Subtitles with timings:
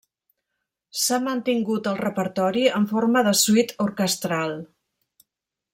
[1.01, 4.57] S'ha mantingut al repertori en forma de suite orquestral.